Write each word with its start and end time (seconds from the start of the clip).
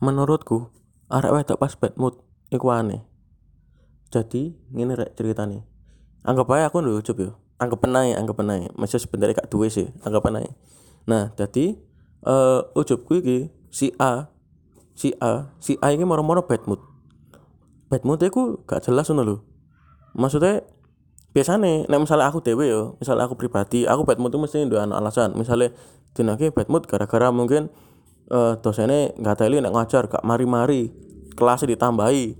menurutku 0.00 0.72
arek 1.12 1.32
wedok 1.32 1.60
pas 1.60 1.76
bad 1.76 1.94
mood 2.00 2.18
iku 2.48 2.72
aneh. 2.72 3.04
Jadi 4.10 4.56
ngene 4.72 4.98
rek 4.98 5.14
ceritane. 5.14 5.62
Anggap 6.26 6.50
aja 6.52 6.72
aku 6.72 6.82
nduk 6.82 7.04
ujub 7.04 7.16
yo. 7.20 7.30
Anggap 7.60 7.84
ae 7.86 8.16
anggap 8.16 8.40
ae. 8.42 8.66
Masih 8.74 8.98
sebenarnya 8.98 9.44
gak 9.44 9.52
duwe 9.52 9.68
sih 9.68 9.92
anggap 10.02 10.26
ae. 10.32 10.50
Nah 11.06 11.30
jadi 11.36 11.78
uh, 12.24 12.64
ujubku 12.74 13.20
iki 13.20 13.52
si 13.70 13.92
A 14.00 14.32
si 14.96 15.14
A 15.20 15.52
si 15.60 15.76
A 15.84 15.92
ini 15.92 16.02
moro-moro 16.08 16.48
bad 16.48 16.64
mood. 16.64 16.80
Bad 17.92 18.02
mood 18.02 18.24
iku 18.24 18.64
gak 18.64 18.82
jelas 18.82 19.12
ngono 19.12 19.22
lho. 19.22 19.36
Maksudnya 20.16 20.64
biasanya 21.30 21.86
nek 21.86 22.00
misalnya 22.02 22.26
aku 22.26 22.42
dewe 22.42 22.66
yo 22.66 22.98
misalnya 22.98 23.30
aku 23.30 23.38
pribadi 23.38 23.86
aku 23.86 24.02
bad 24.02 24.18
mood 24.18 24.34
itu 24.34 24.40
mesti 24.40 24.64
duwe 24.66 24.80
alasan. 24.80 25.36
Misalnya 25.36 25.76
dinake 26.16 26.50
bad 26.50 26.66
mood 26.72 26.88
gara-gara 26.88 27.30
mungkin 27.30 27.70
dosennya 28.62 29.10
nggak 29.18 29.36
teli 29.42 29.58
nek 29.58 29.74
ngajar 29.74 30.06
gak 30.06 30.22
mari-mari 30.22 30.94
kelasnya 31.34 31.74
ditambahi 31.74 32.38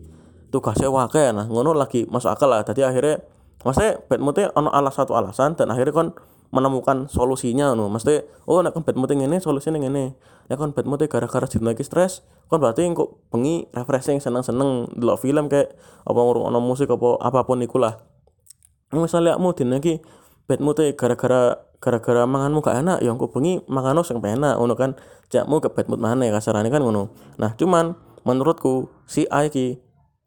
tugasnya 0.55 0.91
wakil. 0.91 1.35
Nah 1.35 1.47
ngono 1.51 1.75
lagi 1.75 2.07
masuk 2.07 2.31
akal 2.31 2.51
lah. 2.51 2.63
Jadi 2.63 2.87
akhirnya 2.87 3.23
maksudnya 3.67 3.99
moodnya 4.23 4.55
ono 4.55 4.71
alas 4.71 4.95
satu 4.97 5.19
alasan 5.19 5.59
dan 5.59 5.71
akhirnya 5.75 5.95
kon 5.95 6.09
menemukan 6.51 7.07
solusinya 7.07 7.79
no 7.79 7.87
mesti 7.87 8.27
oh 8.51 8.59
nek 8.59 8.75
kon 8.75 8.83
ini 9.07 9.39
solusinya 9.39 9.79
ini 9.79 10.11
nek 10.51 10.57
kon 10.59 10.75
bad 10.75 10.83
mood 10.83 10.99
gara-gara 11.07 11.47
jadi 11.47 11.63
lagi 11.63 11.87
stres 11.87 12.27
kon 12.51 12.59
berarti 12.59 12.91
kok 12.91 13.31
bengi 13.31 13.71
refreshing 13.71 14.19
seneng-seneng 14.19 14.91
delok 14.99 15.23
film 15.23 15.47
kayak 15.47 15.79
apa 16.03 16.19
ngurung 16.19 16.51
ono 16.51 16.59
musik 16.59 16.91
apa 16.91 17.23
apa 17.23 17.47
pun 17.47 17.63
ikulah. 17.63 18.03
Misalnya 18.91 19.39
kamu 19.39 19.55
dina 19.55 19.79
iki 19.79 20.03
mood 20.59 20.83
gara-gara 20.99 21.70
gara-gara 21.81 22.29
manganmu 22.29 22.61
gak 22.61 22.77
enak 22.85 22.99
ya 23.01 23.11
engko 23.11 23.33
bengi 23.33 23.65
mangan 23.67 24.05
sing 24.05 24.21
penak 24.21 24.61
ngono 24.61 24.77
kan. 24.77 24.95
Jakmu 25.31 25.63
mana 25.97 26.27
ya 26.29 26.33
kasarane 26.37 26.69
kan 26.69 26.85
ngono. 26.85 27.15
Nah 27.41 27.57
cuman 27.57 27.97
menurutku 28.23 28.93
si 29.09 29.25
A 29.33 29.49
iki 29.49 29.81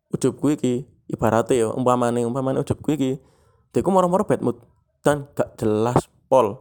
ujubku 0.09 0.57
iki 0.57 0.89
ibaratnya 1.07 1.53
ya 1.53 1.67
umpamane 1.69 2.25
umpamane 2.25 2.57
ujubku 2.63 2.97
iki 2.97 3.21
deku 3.69 3.89
moro-moro 3.93 4.25
mood 4.41 4.57
dan 5.05 5.29
gak 5.37 5.55
jelas 5.61 6.09
pol. 6.25 6.57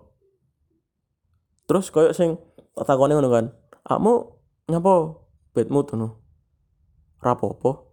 Terus 1.64 1.88
koyo 1.88 2.12
sing 2.12 2.36
tak 2.76 2.84
takone 2.84 3.16
ngono 3.16 3.30
kan 3.32 3.44
kamu 3.88 4.12
nyapa 4.68 4.92
mood 5.72 5.86
ngono? 5.88 6.08
Rapopo 7.22 7.92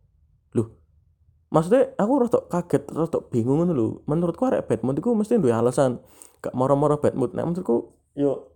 maksudnya 1.50 1.98
aku 1.98 2.14
rada 2.26 2.40
kaget 2.46 2.84
rada 2.94 3.20
bingung 3.30 3.62
ngono 3.62 3.74
lho. 3.74 3.86
Menurutku 4.06 4.46
arek 4.46 4.70
mood 4.86 4.98
iku 5.02 5.18
mesti 5.18 5.42
duwe 5.42 5.54
alasan 5.54 5.98
gak 6.44 6.54
moro-moro 6.56 7.00
bad 7.00 7.16
mood. 7.16 7.32
Nek 7.36 7.46
menurutku 7.48 7.96
yo 8.16 8.52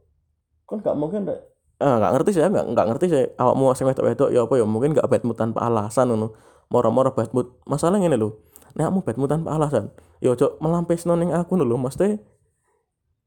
kan 0.67 0.79
gak 0.83 0.95
mungkin 0.95 1.27
rek. 1.27 1.39
Ah 1.83 1.99
gak 1.99 2.11
ngerti 2.19 2.29
sih 2.35 2.41
gak 2.43 2.65
gak 2.71 2.87
ngerti 2.91 3.05
sih. 3.11 3.23
Awakmu 3.35 3.75
sing 3.75 3.85
wedok-wedok 3.87 4.29
ya 4.31 4.43
apa 4.43 4.53
ya? 4.59 4.65
Mungkin 4.67 4.95
gak 4.95 5.07
bad 5.07 5.23
mood 5.27 5.37
tanpa 5.37 5.67
alasan 5.67 6.11
ngono. 6.11 6.35
Moro-moro 6.71 7.11
bad 7.13 7.31
mood. 7.35 7.59
Masalah 7.67 7.99
ngene 7.99 8.19
lho 8.19 8.39
nek 8.73 8.89
kamu 8.89 8.99
bad 9.05 9.17
mood 9.21 9.29
tanpa 9.29 9.53
alasan 9.53 9.93
yo 10.17 10.33
cok 10.33 10.57
melampesno 10.57 11.13
ning 11.13 11.29
aku 11.29 11.59
lho. 11.59 11.77
Mesti 11.77 12.33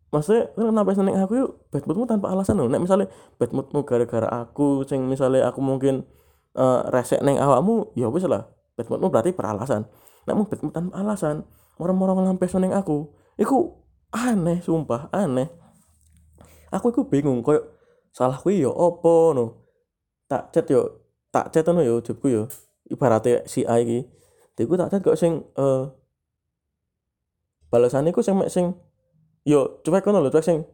maksudnya 0.06 0.54
kan 0.54 0.70
melampiasno 0.70 1.02
ning 1.04 1.18
aku 1.18 1.34
yuk 1.36 1.50
bad 1.68 1.84
moodmu 1.84 2.06
tanpa 2.08 2.32
alasan 2.32 2.56
lho. 2.56 2.66
Nek 2.70 2.80
misalnya 2.82 3.06
bad 3.36 3.50
moodmu 3.52 3.84
gara-gara 3.84 4.28
aku 4.30 4.86
sing 4.86 5.04
misalnya 5.04 5.46
aku 5.50 5.60
mungkin 5.60 6.06
uh, 6.56 6.88
resek 6.88 7.20
neng 7.20 7.36
awakmu 7.36 7.92
ya 7.98 8.08
wis 8.08 8.24
lah. 8.24 8.48
Bad 8.78 8.88
moodmu 8.88 9.12
berarti 9.12 9.34
beralasan. 9.36 9.90
Namun 10.24 10.48
bad 10.48 10.60
mood 10.62 10.74
tanpa 10.74 10.92
alasan 10.96 11.44
orang-orang 11.76 12.24
ngelampe 12.24 12.46
neng 12.56 12.72
aku 12.72 13.12
iku 13.36 13.85
aneh 14.16 14.64
sumpah 14.64 15.12
aneh. 15.12 15.52
Aku 16.72 16.88
iku 16.90 17.04
bingung 17.04 17.44
koyo 17.44 17.76
salah 18.16 18.40
kuwi 18.40 18.64
yo 18.64 18.72
opo 18.72 19.36
no 19.36 19.44
tak 20.24 20.56
chat 20.56 20.66
yo 20.72 21.04
tak 21.28 21.52
chat 21.52 21.68
no 21.68 21.84
yo 21.84 22.00
jebku 22.00 22.32
yo. 22.32 22.42
Ibaratnya 22.88 23.44
si 23.44 23.66
A 23.68 23.76
iki. 23.82 24.08
Diku 24.56 24.78
tak 24.80 24.88
chat 24.88 25.04
kok 25.04 25.18
sing 25.20 25.44
uh, 25.60 25.92
balasan 27.68 28.08
iku 28.08 28.24
sing 28.24 28.40
sing 28.48 28.72
yo 29.44 29.82
cuek 29.84 30.00
kono 30.00 30.24
lho 30.24 30.32
cuek 30.32 30.46
sing 30.46 30.64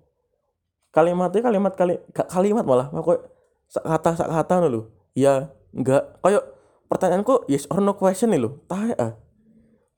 kalimatnya 0.92 1.41
kalimat 1.41 1.72
kali 1.72 1.97
kalimat 2.28 2.64
malah 2.69 2.92
kok 2.92 3.26
sak 3.66 3.84
kata 3.84 4.10
sak 4.22 4.28
kata 4.30 4.54
no 4.62 4.69
lho. 4.70 4.82
Ya 5.19 5.50
enggak. 5.74 6.22
Koyo 6.22 6.41
pertanyaanku 6.86 7.48
yes 7.48 7.66
or 7.72 7.80
no 7.80 7.97
question 7.97 8.30
nih 8.30 8.41
lo 8.41 8.62
tahe 8.69 8.92
ah. 8.97 9.16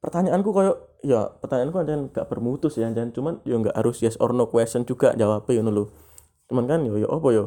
Pertanyaanku 0.01 0.51
koyo 0.55 0.94
ya 1.05 1.29
pertanyaanku 1.29 1.85
jangan 1.85 2.03
gak 2.09 2.27
bermutu 2.33 2.73
ya 2.73 2.89
jangan 2.89 3.13
cuman 3.13 3.35
yo 3.45 3.61
ya 3.61 3.69
gak 3.69 3.77
harus 3.77 4.01
yes 4.01 4.17
or 4.17 4.33
no 4.33 4.49
question 4.49 4.89
juga 4.89 5.13
jawabnya 5.13 5.61
yo 5.61 5.63
lo 5.69 5.85
cuman 6.49 6.65
kan 6.65 6.81
yo 6.89 6.97
yo 6.97 7.09
apa 7.13 7.29
yo 7.29 7.45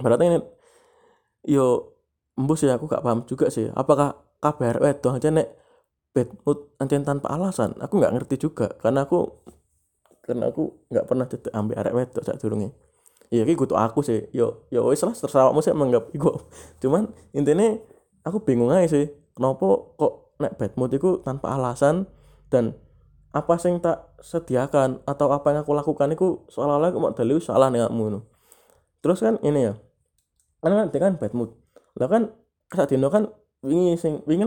berarti 0.00 0.24
ini 0.28 0.38
yo 1.44 1.96
embus 2.36 2.62
ya 2.62 2.76
aku 2.76 2.86
gak 2.86 3.02
paham 3.02 3.24
juga 3.24 3.48
sih. 3.48 3.72
Apakah 3.72 4.20
kabar 4.38 4.76
itu 4.84 5.08
aja 5.08 5.28
nek 5.32 5.48
bad 6.12 6.28
mood 6.44 6.58
ancen 6.76 7.02
tanpa 7.02 7.32
alasan? 7.32 7.72
Aku 7.80 7.96
nggak 7.96 8.12
ngerti 8.12 8.36
juga 8.36 8.68
karena 8.76 9.08
aku 9.08 9.40
karena 10.20 10.52
aku 10.52 10.84
nggak 10.92 11.06
pernah 11.08 11.26
cetek 11.26 11.52
ambil 11.56 11.76
arek 11.80 11.94
wedok 11.96 12.22
saat 12.22 12.38
durungnya. 12.38 12.70
Iya 13.32 13.42
ki 13.48 13.54
kutu 13.58 13.74
aku 13.74 14.04
sih. 14.04 14.28
Yo 14.36 14.68
yo 14.68 14.86
wis 14.92 15.02
lah 15.02 15.16
terserah 15.16 15.50
kamu 15.50 15.60
sih 15.64 15.72
menganggap 15.72 16.04
iku. 16.12 16.30
Cuman 16.84 17.10
intinya 17.32 17.74
aku 18.22 18.44
bingung 18.44 18.70
aja 18.70 18.86
sih 18.86 19.08
kenapa 19.32 19.96
kok 19.96 20.12
nek 20.36 20.60
bad 20.60 20.72
mood 20.76 20.92
itu 20.92 21.24
tanpa 21.24 21.56
alasan 21.56 22.04
dan 22.52 22.78
apa 23.34 23.60
sing 23.60 23.82
tak 23.82 24.16
sediakan 24.22 25.04
atau 25.04 25.28
apa 25.30 25.52
yang 25.52 25.60
aku 25.66 25.76
lakukan 25.76 26.08
itu 26.12 26.46
seolah-olah 26.48 26.88
aku 26.94 26.98
mau 27.02 27.12
dalil 27.12 27.36
salah 27.42 27.68
nih 27.68 27.84
kamu 27.84 28.24
terus 29.04 29.20
kan 29.20 29.36
ini 29.44 29.70
ya 29.70 29.74
kan 30.64 30.90
kan 30.90 31.14
bad 31.20 31.32
mood. 31.36 31.54
Lah 31.94 32.10
kan 32.10 32.34
saat 32.74 32.90
dino 32.90 33.06
kan 33.06 33.30
wingi 33.62 33.94
sing 33.94 34.26
wingi 34.26 34.44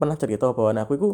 pernah 0.00 0.16
cerita 0.16 0.48
bahwa 0.56 0.72
aku 0.80 0.92
itu 0.96 1.08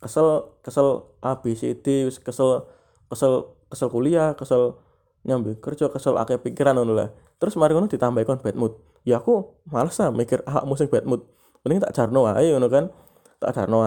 kesel 0.00 0.56
kesel 0.64 1.12
A 1.20 1.36
B 1.36 1.52
C 1.52 1.76
D 1.76 2.08
kesel 2.08 2.64
kesel 3.12 3.52
kesel 3.68 3.88
kuliah 3.92 4.32
kesel 4.32 4.80
nyambi 5.28 5.60
kerja 5.60 5.92
kesel 5.92 6.16
akeh 6.16 6.40
pikiran 6.40 6.80
ngono 6.80 6.96
lah. 6.96 7.08
Terus 7.36 7.54
mari 7.60 7.76
ngono 7.76 7.90
ditambahkan 7.92 8.40
bad 8.40 8.56
mood. 8.56 8.80
Ya 9.04 9.20
aku 9.20 9.60
males 9.68 9.94
lah 10.00 10.08
mikir 10.08 10.40
ah 10.48 10.64
musim 10.64 10.88
bad 10.88 11.04
mood. 11.04 11.26
Mending 11.62 11.84
tak 11.84 11.92
jarno 11.92 12.24
wae 12.24 12.48
ngono 12.48 12.66
kan. 12.72 12.88
Tak 13.38 13.52
jarno 13.60 13.84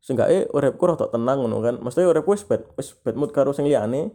seenggaknya 0.00 0.48
uripku 0.50 0.84
rada 0.88 1.06
tenang 1.12 1.44
ngono 1.44 1.60
kan. 1.60 1.74
Mesti 1.80 2.04
uripku 2.04 2.32
wis 2.32 2.44
bad 2.44 2.64
wis 2.74 2.96
bad 3.04 3.16
mood 3.16 3.30
karo 3.36 3.52
sing 3.52 3.68
liyane 3.68 4.12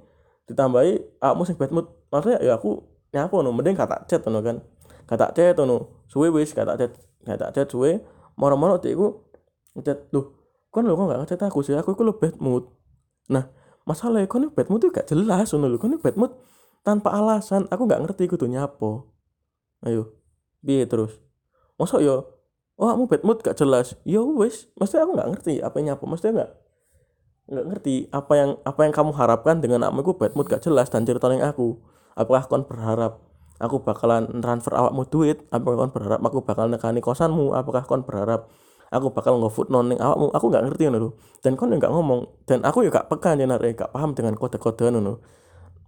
ditambahi 0.50 1.22
aku 1.22 1.44
sing 1.46 1.56
bad 1.57 1.72
mood. 1.72 1.88
Maksudnya 2.09 2.41
ya 2.41 2.57
aku 2.57 2.81
nyapa 3.13 3.31
ngono 3.31 3.50
mending 3.53 3.78
kata 3.78 4.06
chat 4.09 4.22
ngono 4.25 4.41
kan. 4.41 4.57
Kata 5.06 5.31
chat 5.38 5.56
ngono 5.57 6.06
suwe 6.09 6.34
wis 6.34 6.51
kata 6.51 6.75
chat 6.75 6.91
kata 7.23 7.53
chat 7.53 7.69
suwe. 7.69 8.01
Moro-moro 8.35 8.81
iku 8.84 9.23
chat 9.85 10.12
lu 10.12 10.35
kan 10.75 10.84
lu 10.84 10.91
kok 10.91 11.07
gak 11.07 11.19
ngechat 11.23 11.41
aku 11.47 11.63
sih? 11.63 11.72
Aku 11.79 11.96
iku 11.96 12.03
bad 12.12 12.35
mood. 12.41 12.67
Nah 13.31 13.47
masalah 13.88 14.25
kon 14.28 14.52
bad 14.52 14.67
mood 14.67 14.84
itu 14.84 14.91
gak 14.91 15.07
jelas 15.07 15.53
ngono 15.53 15.72
lho. 15.72 15.78
Kon 15.79 15.96
bad 16.02 16.17
mood 16.19 16.35
tanpa 16.84 17.16
alasan. 17.16 17.69
Aku 17.72 17.88
gak 17.88 18.03
ngerti 18.03 18.28
tuh 18.28 18.50
nyapo. 18.50 19.16
Ayo 19.85 20.17
piye 20.66 20.90
terus? 20.90 21.16
Masa 21.78 22.02
yo 22.02 22.34
oh 22.75 22.91
kamu 22.91 23.03
bad 23.07 23.21
mood 23.23 23.39
gak 23.41 23.57
jelas. 23.57 23.95
Ya 24.03 24.21
wes 24.21 24.67
mesti 24.75 24.99
aku 24.99 25.15
nggak 25.15 25.29
ngerti 25.35 25.53
apa 25.63 25.75
yang 25.79 25.95
apa 25.95 26.03
mesti 26.03 26.27
nggak 26.31 26.51
nggak 27.45 27.65
ngerti 27.69 27.95
apa 28.09 28.33
yang 28.33 28.49
apa 28.65 28.79
yang 28.83 28.93
kamu 28.93 29.11
harapkan 29.13 29.61
dengan 29.61 29.85
aku 29.85 30.17
bad 30.17 30.33
mood 30.33 30.49
gak 30.49 30.65
jelas 30.65 30.91
dan 30.91 31.07
cerita 31.07 31.31
yang 31.31 31.45
aku. 31.45 31.79
Apakah 32.15 32.47
kon 32.47 32.63
berharap 32.63 33.19
aku 33.59 33.83
bakalan 33.83 34.27
transfer 34.39 34.75
awakmu 34.75 35.07
duit? 35.07 35.43
Apakah 35.51 35.87
kon 35.87 35.91
berharap 35.91 36.19
aku 36.23 36.43
bakal 36.43 36.71
nekani 36.71 36.99
kosanmu? 37.03 37.55
Apakah 37.55 37.83
kon 37.87 38.03
berharap 38.03 38.47
aku 38.91 39.11
bakal 39.11 39.39
ngefood 39.39 39.71
noning 39.71 39.99
awakmu? 39.99 40.31
Aku 40.31 40.47
nggak 40.51 40.63
ngerti 40.71 40.91
ngono 40.91 41.15
dan 41.43 41.59
kon 41.59 41.71
nggak 41.71 41.91
ngomong. 41.91 42.27
Dan 42.47 42.63
aku 42.63 42.87
gak 42.87 43.07
peka 43.11 43.35
nih 43.35 43.47
gak 43.75 43.91
paham 43.91 44.15
dengan 44.15 44.35
kode-kode 44.35 44.91
ngono 44.91 45.19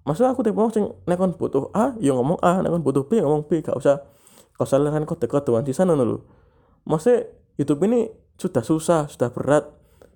maksud 0.08 0.24
aku 0.24 0.40
tipe 0.40 0.56
sing 0.72 0.88
nek 1.04 1.20
butuh 1.36 1.68
A 1.76 1.92
ya 2.00 2.16
ngomong 2.16 2.40
A. 2.40 2.64
Nek 2.64 2.72
kon 2.72 2.84
butuh 2.84 3.04
B 3.12 3.20
ngomong 3.20 3.44
B. 3.52 3.60
Gak 3.60 3.76
usah 3.76 4.08
kau 4.56 4.66
salah 4.66 4.90
kode-kodean 5.04 5.68
di 5.68 5.76
sana 5.76 5.94
lho 5.94 6.37
maksudnya 6.88 7.28
hidup 7.60 7.78
ini 7.84 8.08
sudah 8.40 8.64
susah 8.64 9.12
sudah 9.12 9.30
berat 9.30 9.68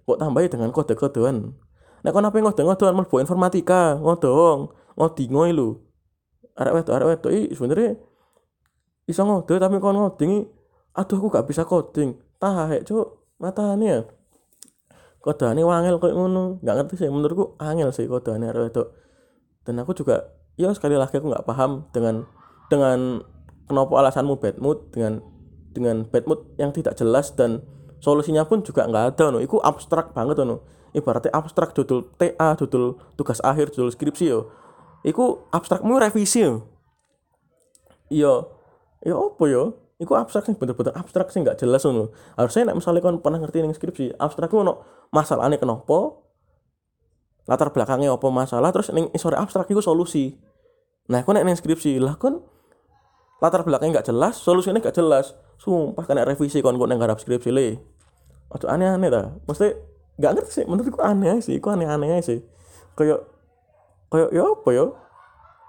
kok 0.08 0.18
tambahin 0.18 0.50
dengan 0.50 0.70
kode-kodean. 0.72 1.54
Nah 2.02 2.10
kon 2.10 2.26
apa 2.26 2.34
ngode-ngodean 2.40 2.98
mlebu 2.98 3.22
informatika 3.22 4.00
ngodong 4.02 4.74
ngodingoy 4.98 5.54
lu 5.54 5.78
arek 6.58 6.74
wedok 6.82 6.94
arek 6.98 7.08
wedok 7.16 7.32
iki 7.32 7.54
sebenarnya 7.54 7.92
iso 9.06 9.22
ngode 9.24 9.54
tapi 9.62 9.78
kon 9.78 9.98
ngodingi 9.98 10.50
aduh 10.98 11.18
aku 11.20 11.28
gak 11.32 11.46
bisa 11.48 11.64
coding. 11.64 12.20
Tahe 12.42 12.84
cuk. 12.84 13.38
Matane 13.42 13.86
ya. 13.86 14.00
Kodane 15.22 15.62
wangel 15.62 15.98
koyo 16.02 16.18
ngono. 16.18 16.60
Gak 16.66 16.76
ngerti 16.78 17.06
sih 17.06 17.10
menurutku 17.10 17.56
angel 17.62 17.94
sih 17.94 18.10
kodane 18.10 18.50
arek 18.50 18.72
wedok. 18.72 18.88
Dan 19.62 19.78
aku 19.82 19.94
juga 19.94 20.34
ya 20.58 20.74
sekali 20.74 20.98
lagi 20.98 21.22
aku 21.22 21.30
nggak 21.30 21.46
paham 21.46 21.86
dengan 21.94 22.26
dengan 22.68 23.22
kenapa 23.70 23.94
alasanmu 24.04 24.42
bad 24.42 24.58
mood 24.58 24.90
dengan 24.90 25.22
dengan 25.72 26.04
bad 26.08 26.28
mood 26.28 26.44
yang 26.60 26.76
tidak 26.76 27.00
jelas 27.00 27.32
dan 27.34 27.64
solusinya 28.04 28.44
pun 28.44 28.62
juga 28.62 28.86
nggak 28.86 29.16
ada 29.16 29.32
no. 29.32 29.40
Itu 29.40 29.64
abstrak 29.64 30.12
banget 30.12 30.44
no. 30.44 30.64
Ibaratnya 30.92 31.32
abstrak 31.32 31.72
judul 31.72 32.12
TA 32.20 32.54
judul 32.60 33.00
tugas 33.16 33.40
akhir 33.40 33.72
judul 33.72 33.92
skripsi 33.96 34.26
yo. 34.28 34.52
Iku 35.08 35.48
abstrakmu 35.50 35.98
revisi 35.98 36.44
yo. 36.44 36.68
Iya. 38.12 38.46
Ya 39.02 39.16
apa 39.18 39.44
yo? 39.48 39.82
Iku 40.02 40.18
abstrak 40.18 40.50
sih 40.50 40.58
bener-bener 40.58 40.98
abstrak 40.98 41.30
sih 41.30 41.46
nggak 41.46 41.62
jelas 41.62 41.86
ngono 41.86 42.10
harusnya 42.34 42.74
nek 42.74 42.82
misalnya 42.82 43.06
kon 43.06 43.22
pernah 43.22 43.38
ngerti 43.38 43.62
ning 43.62 43.70
skripsi 43.70 44.18
abstrak 44.18 44.50
ono 44.50 44.82
masalahnya 45.14 45.62
kenapa 45.62 46.18
latar 47.46 47.70
belakangnya 47.70 48.10
apa 48.10 48.28
masalah 48.34 48.74
terus 48.74 48.90
ning 48.98 49.14
isore 49.14 49.38
abstrak 49.38 49.70
iku 49.70 49.78
solusi. 49.78 50.42
Nah 51.06 51.22
nek 51.22 51.46
ning 51.46 51.54
skripsi 51.54 52.02
lah 52.02 52.18
kon 52.18 52.42
latar 53.42 53.66
belakangnya 53.66 54.00
nggak 54.00 54.08
jelas 54.14 54.38
solusinya 54.38 54.78
nggak 54.78 54.96
jelas. 54.96 55.34
Sumpah 55.58 56.06
kena 56.06 56.26
revisi 56.26 56.62
kon 56.62 56.78
kok 56.78 56.88
neng 56.88 57.02
garap 57.02 57.18
skripsi 57.18 57.50
le. 57.50 57.82
Aduh 58.54 58.70
aneh-aneh 58.70 59.10
dah 59.10 59.34
mesti 59.50 59.74
nggak 60.22 60.32
ngerti 60.38 60.52
sih 60.62 60.66
menurutku 60.70 61.02
aneh 61.02 61.42
sih 61.42 61.58
iku 61.58 61.74
aneh-aneh 61.74 62.22
sih. 62.22 62.46
Kayak 62.94 63.26
kayak 64.14 64.30
ya 64.30 64.46
apa 64.46 64.70
ya? 64.70 64.86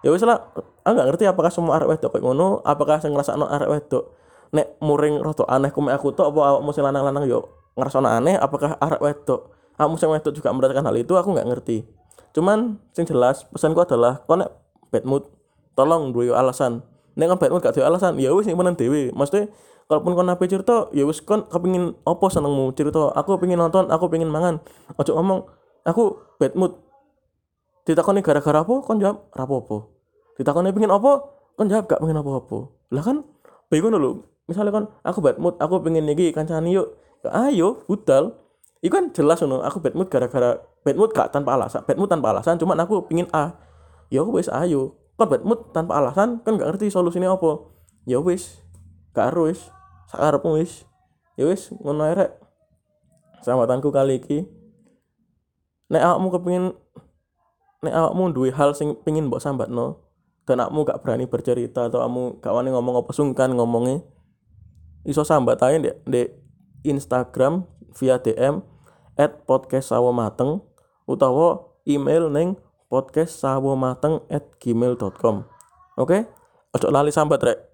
Ya 0.05 0.11
wis 0.13 0.21
lah 0.21 0.53
aku 0.85 0.93
nggak 0.93 1.09
ngerti 1.15 1.25
apakah 1.25 1.49
semua 1.49 1.81
arek 1.81 1.97
wedok 1.97 2.11
kayak 2.13 2.25
ngono 2.27 2.61
apakah 2.67 3.01
sing 3.01 3.17
ngrasakno 3.17 3.49
arek 3.49 3.71
wedok 3.71 4.13
nek 4.53 4.77
muring 4.85 5.25
rada 5.25 5.49
aneh 5.49 5.73
kume 5.73 5.89
aku 5.95 6.13
tok 6.13 6.29
apa 6.29 6.41
awakmu 6.53 6.77
sing 6.77 6.85
lanang-lanang 6.85 7.25
yo 7.25 7.49
ngrasakno 7.79 8.11
aneh 8.11 8.37
apakah 8.37 8.77
arek 8.77 9.01
wedok 9.01 9.55
kamu 9.81 9.95
sing 9.97 10.11
wedok 10.13 10.33
juga 10.37 10.53
merasakan 10.53 10.85
hal 10.85 10.97
itu 11.01 11.13
aku 11.17 11.33
nggak 11.33 11.49
ngerti. 11.49 11.89
Cuman 12.37 12.83
sing 12.93 13.09
jelas 13.09 13.49
pesanku 13.49 13.81
adalah 13.81 14.21
kau 14.29 14.37
nek 14.37 14.53
bad 14.93 15.09
mood 15.09 15.25
tolong 15.73 16.13
duwe 16.13 16.35
alasan 16.35 16.85
nek 17.19 17.27
kan 17.33 17.37
mood 17.51 17.63
gak 17.63 17.75
duwe 17.77 17.85
alasan 17.85 18.17
ya 18.19 18.33
wis 18.33 18.49
nyimpen 18.49 18.75
dhewe. 18.75 19.13
Maksudnya 19.13 19.53
kalaupun 19.91 20.13
kon 20.17 20.27
nape 20.27 20.45
cerita 20.49 20.89
ya 20.97 21.05
wis 21.05 21.21
kon 21.21 21.45
kepengin 21.49 21.97
opo 22.07 22.27
senengmu 22.33 22.73
cerita. 22.73 23.13
Aku 23.17 23.37
pengen 23.37 23.61
nonton 23.61 23.89
aku 23.93 24.09
pengen 24.09 24.33
mangan. 24.33 24.61
Ojo 24.97 25.13
ngomong 25.17 25.49
aku 25.85 26.19
bad 26.41 26.55
mood. 26.57 26.79
Ditakoni 27.83 28.23
gara-gara 28.23 28.63
apa? 28.63 28.75
Kon 28.87 29.03
jawab 29.03 29.27
rapopo 29.35 29.93
ditakoni 30.37 30.73
pengen 30.73 30.93
apa? 30.93 31.13
Kon 31.55 31.69
jawab 31.69 31.85
gak 31.89 32.01
pengen 32.01 32.19
apa-apa. 32.19 32.59
Lah 32.93 33.03
kan 33.05 33.25
bingung 33.69 33.93
dulu 33.93 34.25
misalnya 34.49 34.73
kon 34.75 34.85
aku 35.07 35.19
bad 35.23 35.37
mood 35.39 35.57
aku 35.61 35.81
pengen 35.85 36.09
iki 36.09 36.33
kancani 36.33 36.75
yuk. 36.77 36.97
Ayo 37.23 37.87
budal. 37.87 38.35
Itu 38.83 38.91
kan 38.91 39.15
jelas 39.15 39.39
ngono 39.39 39.63
aku 39.63 39.79
bad 39.79 39.95
mood 39.95 40.09
gara-gara 40.11 40.59
bad 40.83 40.97
mood 40.99 41.15
gak 41.15 41.31
tanpa 41.31 41.55
alasan 41.55 41.87
bad 41.87 41.95
mood 41.95 42.11
tanpa 42.11 42.35
alasan 42.35 42.59
cuman 42.59 42.81
aku 42.83 43.07
pengen 43.07 43.29
A. 43.31 43.55
Ya 44.13 44.25
wis 44.27 44.51
ayo 44.51 44.97
kon 45.23 45.31
bad 45.31 45.47
mood 45.47 45.71
tanpa 45.71 46.03
alasan 46.03 46.43
kan 46.43 46.59
gak 46.59 46.75
ngerti 46.75 46.91
solusinya 46.91 47.31
apa. 47.31 47.71
Ya 48.03 48.19
wis 48.19 48.59
gak 49.15 49.31
harus 49.31 49.71
sakarepmu 50.11 50.59
wis. 50.59 50.83
Ya 51.39 51.47
wis 51.47 51.71
ngono 51.71 52.11
rek. 52.11 52.35
Sambatanku 53.47 53.95
kali 53.95 54.19
iki. 54.19 54.51
Nek 55.95 56.03
awakmu 56.03 56.29
kepengin 56.35 56.65
nek 57.87 57.95
awakmu 57.95 58.35
duwe 58.35 58.51
hal 58.51 58.75
sing 58.75 58.99
pengin 59.07 59.31
mbok 59.31 59.39
sambatno 59.39 60.03
dan 60.43 60.59
awakmu 60.59 60.83
gak 60.83 60.99
berani 61.07 61.31
bercerita 61.31 61.87
atau 61.87 62.03
kamu 62.03 62.43
gak 62.43 62.51
wani 62.51 62.75
ngomong 62.75 62.99
apa 62.99 63.15
sungkan 63.15 63.55
ngomongnya 63.55 64.03
iso 65.07 65.23
sambat 65.23 65.59
aja 65.63 65.79
di, 65.79 65.91
di 66.07 66.23
Instagram 66.87 67.67
via 67.95 68.19
DM 68.19 68.63
at 69.19 69.47
podcast 69.47 69.95
sawo 69.95 70.11
mateng 70.11 70.63
utawa 71.07 71.75
email 71.87 72.31
neng 72.31 72.59
podcast 72.93 73.41
sawo 73.41 73.73
mateng 73.73 74.21
at 74.29 74.45
gmail.com 74.61 75.37
oke 75.41 75.49
okay? 75.97 76.29
ojo 76.77 76.93
lali 76.93 77.09
sambat 77.09 77.41
rek 77.41 77.72